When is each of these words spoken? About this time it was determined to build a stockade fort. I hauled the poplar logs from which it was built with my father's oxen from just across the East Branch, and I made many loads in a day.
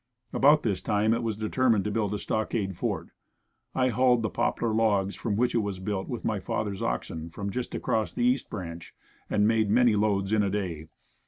About 0.33 0.63
this 0.63 0.81
time 0.81 1.13
it 1.13 1.21
was 1.21 1.37
determined 1.37 1.83
to 1.83 1.91
build 1.91 2.11
a 2.15 2.17
stockade 2.17 2.75
fort. 2.75 3.09
I 3.75 3.89
hauled 3.89 4.23
the 4.23 4.31
poplar 4.31 4.73
logs 4.73 5.15
from 5.15 5.35
which 5.35 5.53
it 5.53 5.59
was 5.59 5.77
built 5.77 6.09
with 6.09 6.25
my 6.25 6.39
father's 6.39 6.81
oxen 6.81 7.29
from 7.29 7.51
just 7.51 7.75
across 7.75 8.11
the 8.11 8.25
East 8.25 8.49
Branch, 8.49 8.95
and 9.29 9.43
I 9.43 9.45
made 9.45 9.69
many 9.69 9.95
loads 9.95 10.33
in 10.33 10.41
a 10.41 10.49
day. 10.49 10.87